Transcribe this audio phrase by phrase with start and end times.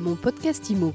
[0.00, 0.94] Mon podcast IMO.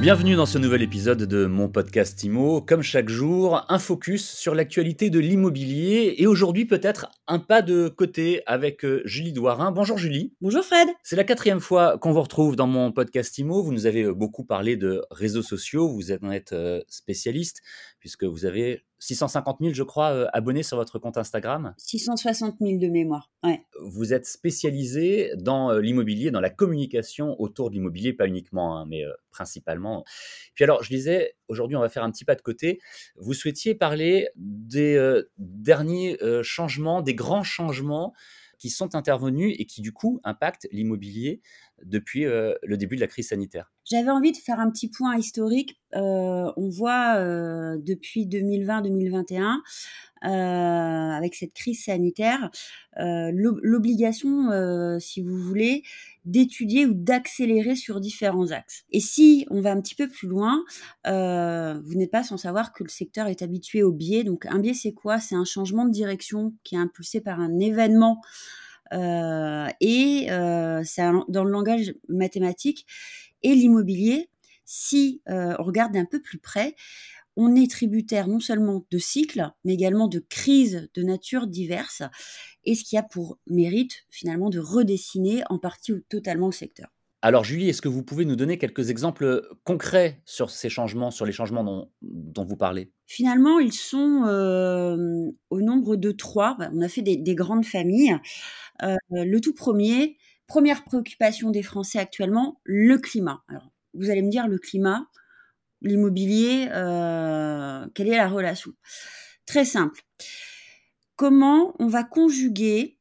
[0.00, 2.60] Bienvenue dans ce nouvel épisode de mon podcast IMO.
[2.62, 7.88] Comme chaque jour, un focus sur l'actualité de l'immobilier et aujourd'hui peut-être un pas de
[7.88, 9.70] côté avec euh, Julie Douarin.
[9.70, 10.34] Bonjour Julie.
[10.40, 10.88] Bonjour Fred.
[11.04, 13.62] C'est la quatrième fois qu'on vous retrouve dans mon podcast IMO.
[13.62, 17.62] Vous nous avez euh, beaucoup parlé de réseaux sociaux, vous en êtes euh, spécialiste
[18.00, 21.74] puisque vous avez 650 000, je crois, euh, abonnés sur votre compte Instagram.
[21.76, 23.30] 660 000 de mémoire.
[23.42, 23.62] Ouais.
[23.80, 28.86] Vous êtes spécialisé dans euh, l'immobilier, dans la communication autour de l'immobilier, pas uniquement, hein,
[28.88, 30.04] mais euh, principalement.
[30.54, 32.80] Puis alors, je disais, aujourd'hui, on va faire un petit pas de côté.
[33.16, 38.14] Vous souhaitiez parler des derniers changements, des grands changements
[38.58, 41.40] qui sont intervenus et qui, du coup, impactent l'immobilier
[41.84, 43.72] depuis euh, le début de la crise sanitaire.
[43.84, 45.80] J'avais envie de faire un petit point historique.
[45.94, 49.56] Euh, on voit euh, depuis 2020-2021, euh,
[50.22, 52.50] avec cette crise sanitaire,
[52.98, 55.82] euh, l'o- l'obligation, euh, si vous voulez,
[56.24, 58.84] d'étudier ou d'accélérer sur différents axes.
[58.90, 60.64] Et si on va un petit peu plus loin,
[61.06, 64.24] euh, vous n'êtes pas sans savoir que le secteur est habitué au biais.
[64.24, 65.20] Donc un biais, c'est quoi?
[65.20, 68.20] C'est un changement de direction qui est impulsé par un événement.
[68.92, 70.82] Euh, et euh,
[71.28, 72.86] dans le langage mathématique
[73.42, 74.30] et l'immobilier.
[74.64, 76.74] Si euh, on regarde d'un peu plus près,
[77.36, 82.02] on est tributaire non seulement de cycles, mais également de crises de nature diverses,
[82.64, 86.88] et ce qui a pour mérite finalement de redessiner en partie ou totalement le secteur.
[87.22, 91.26] Alors, Julie, est-ce que vous pouvez nous donner quelques exemples concrets sur ces changements, sur
[91.26, 92.92] les changements dont, dont vous parlez?
[93.06, 96.56] Finalement, ils sont euh, au nombre de trois.
[96.72, 98.16] On a fait des, des grandes familles.
[98.82, 103.42] Euh, le tout premier, première préoccupation des Français actuellement, le climat.
[103.48, 105.08] Alors, vous allez me dire, le climat,
[105.86, 108.72] l'immobilier, euh, quelle est la relation?
[109.46, 110.02] Très simple.
[111.16, 112.98] Comment on va conjuguer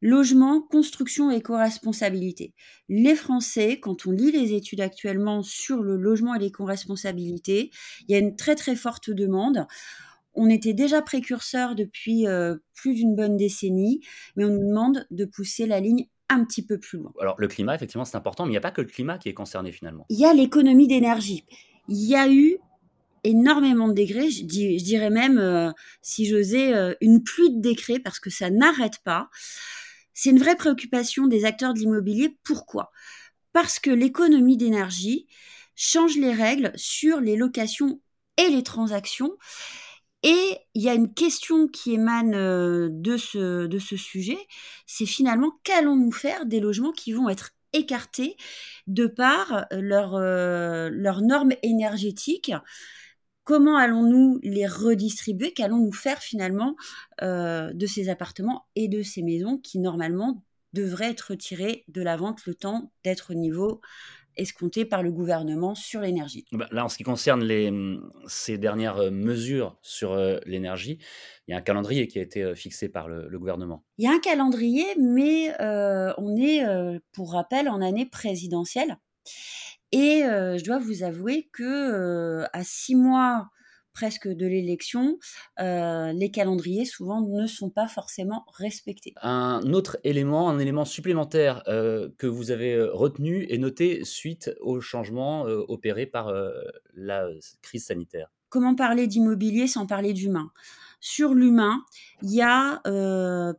[0.00, 2.54] logement, construction et éco-responsabilité
[2.88, 7.70] Les Français, quand on lit les études actuellement sur le logement et l'éco-responsabilité,
[8.06, 9.66] il y a une très très forte demande.
[10.34, 14.00] On était déjà précurseur depuis euh, plus d'une bonne décennie,
[14.36, 17.12] mais on nous demande de pousser la ligne un petit peu plus loin.
[17.20, 19.28] Alors, le climat, effectivement, c'est important, mais il n'y a pas que le climat qui
[19.28, 20.06] est concerné finalement.
[20.10, 21.44] Il y a l'économie d'énergie.
[21.88, 22.58] Il y a eu
[23.26, 25.70] énormément de décrets, je, dirais même, euh,
[26.00, 29.28] si j'osais, euh, une pluie de décrets parce que ça n'arrête pas.
[30.14, 32.38] C'est une vraie préoccupation des acteurs de l'immobilier.
[32.44, 32.90] Pourquoi?
[33.52, 35.26] Parce que l'économie d'énergie
[35.74, 38.00] change les règles sur les locations
[38.36, 39.32] et les transactions.
[40.22, 44.38] Et il y a une question qui émane euh, de ce sujet,
[44.86, 48.36] c'est finalement qu'allons-nous faire des logements qui vont être écartés
[48.86, 52.52] de par leurs euh, leurs normes énergétiques
[53.46, 55.52] Comment allons-nous les redistribuer?
[55.52, 56.74] Qu'allons-nous faire finalement
[57.22, 62.16] euh, de ces appartements et de ces maisons qui normalement devraient être retirés de la
[62.16, 63.80] vente le temps d'être au niveau
[64.36, 68.58] escompté par le gouvernement sur l'énergie Bah, Là, en ce qui concerne les, hum, ces
[68.58, 70.98] dernières euh, mesures sur euh, l'énergie,
[71.46, 73.84] il y a un calendrier qui a été euh, fixé par le, le gouvernement.
[73.98, 78.98] Il y a un calendrier, mais euh, on est, euh, pour rappel, en année présidentielle.
[79.92, 83.48] Et euh, je dois vous avouer que à six mois
[83.96, 85.18] presque de l'élection,
[85.58, 89.14] euh, les calendriers souvent ne sont pas forcément respectés.
[89.22, 94.50] Un autre élément, un élément supplémentaire euh, que vous avez euh, retenu et noté suite
[94.60, 96.30] aux changements euh, opérés par
[96.94, 97.26] la
[97.62, 98.28] crise sanitaire.
[98.50, 100.50] Comment parler d'immobilier sans parler d'humain?
[101.00, 101.82] Sur l'humain,
[102.22, 102.82] il y a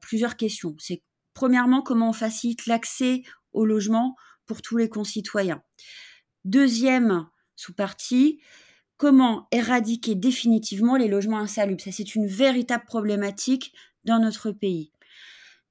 [0.00, 0.74] plusieurs questions.
[0.78, 1.02] C'est
[1.32, 3.22] premièrement comment on facilite l'accès
[3.54, 5.62] au logement pour tous les concitoyens?
[6.44, 7.26] Deuxième
[7.56, 8.40] sous-partie,
[8.96, 11.80] comment éradiquer définitivement les logements insalubres.
[11.80, 13.72] Ça, c'est une véritable problématique
[14.04, 14.92] dans notre pays.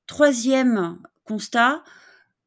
[0.08, 1.84] Troisième constat,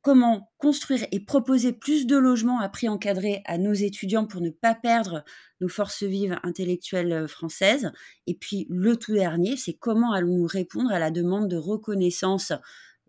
[0.02, 4.50] comment construire et proposer plus de logements à prix encadré à nos étudiants pour ne
[4.50, 5.24] pas perdre
[5.60, 7.90] nos forces vives intellectuelles françaises.
[8.26, 12.52] Et puis le tout dernier, c'est comment allons-nous répondre à la demande de reconnaissance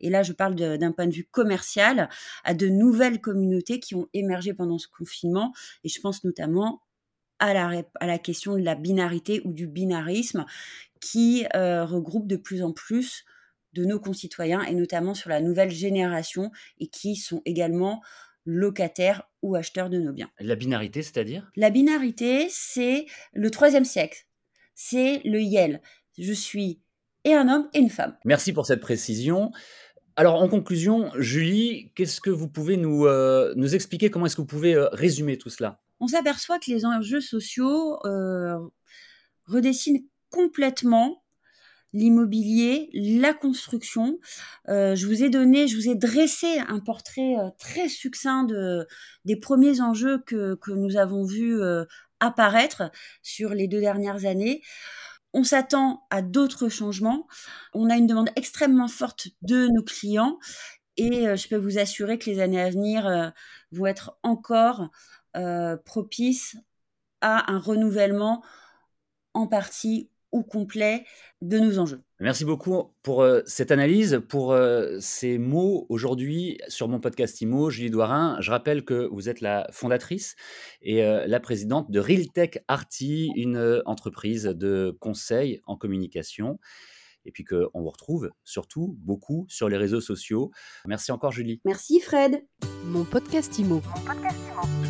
[0.01, 2.09] et là je parle d'un point de vue commercial,
[2.43, 6.81] à de nouvelles communautés qui ont émergé pendant ce confinement, et je pense notamment
[7.39, 10.45] à la, rép- à la question de la binarité ou du binarisme,
[11.01, 13.25] qui euh, regroupe de plus en plus
[13.73, 18.01] de nos concitoyens, et notamment sur la nouvelle génération, et qui sont également
[18.45, 20.29] locataires ou acheteurs de nos biens.
[20.39, 21.51] La binarité, c'est-à-dire?
[21.55, 24.25] La binarité, c'est le troisième siècle.
[24.73, 25.81] C'est le yel.
[26.17, 26.81] Je suis
[27.25, 28.17] et un homme et une femme.
[28.25, 29.51] Merci pour cette précision.
[30.15, 34.09] Alors, en conclusion, Julie, qu'est-ce que vous pouvez nous, euh, nous expliquer?
[34.09, 35.81] Comment est-ce que vous pouvez euh, résumer tout cela?
[35.99, 38.57] On s'aperçoit que les enjeux sociaux euh,
[39.45, 41.23] redessinent complètement
[41.91, 44.19] l'immobilier, la construction.
[44.69, 48.87] Euh, je vous ai donné, je vous ai dressé un portrait euh, très succinct de,
[49.25, 51.59] des premiers enjeux que, que nous avons vus
[52.19, 52.91] apparaître
[53.21, 54.61] sur les deux dernières années.
[55.33, 57.27] On s'attend à d'autres changements.
[57.73, 60.39] On a une demande extrêmement forte de nos clients
[60.97, 63.31] et je peux vous assurer que les années à venir
[63.71, 64.89] vont être encore
[65.85, 66.57] propices
[67.21, 68.43] à un renouvellement
[69.33, 71.05] en partie ou complet
[71.41, 72.01] de nos enjeux.
[72.19, 77.69] Merci beaucoup pour euh, cette analyse, pour euh, ces mots aujourd'hui sur mon podcast IMO,
[77.69, 78.37] Julie Douarin.
[78.41, 80.35] Je rappelle que vous êtes la fondatrice
[80.81, 86.59] et euh, la présidente de RealTech Arty, une entreprise de conseil en communication.
[87.25, 90.51] Et puis qu'on vous retrouve surtout beaucoup sur les réseaux sociaux.
[90.85, 91.59] Merci encore Julie.
[91.65, 92.45] Merci Fred.
[92.85, 93.81] Mon podcast IMO.
[93.85, 94.88] Mon podcast IMO.